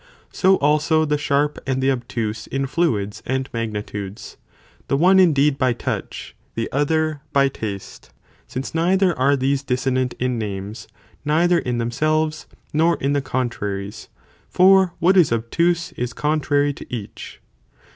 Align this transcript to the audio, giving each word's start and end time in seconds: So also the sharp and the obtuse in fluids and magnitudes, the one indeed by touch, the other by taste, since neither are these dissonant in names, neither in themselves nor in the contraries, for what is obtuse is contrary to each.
So 0.31 0.55
also 0.55 1.05
the 1.05 1.15
sharp 1.19 1.59
and 1.67 1.79
the 1.79 1.91
obtuse 1.91 2.47
in 2.47 2.65
fluids 2.65 3.21
and 3.23 3.47
magnitudes, 3.53 4.35
the 4.87 4.97
one 4.97 5.19
indeed 5.19 5.59
by 5.59 5.73
touch, 5.73 6.35
the 6.55 6.67
other 6.71 7.21
by 7.33 7.49
taste, 7.49 8.11
since 8.47 8.73
neither 8.73 9.15
are 9.15 9.35
these 9.35 9.61
dissonant 9.61 10.13
in 10.17 10.39
names, 10.39 10.87
neither 11.23 11.59
in 11.59 11.77
themselves 11.77 12.47
nor 12.73 12.97
in 12.97 13.13
the 13.13 13.21
contraries, 13.21 14.09
for 14.49 14.95
what 14.97 15.15
is 15.15 15.31
obtuse 15.31 15.91
is 15.91 16.13
contrary 16.13 16.73
to 16.73 16.91
each. 16.91 17.39